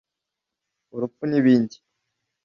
[0.95, 1.75] urupfu n’ibindi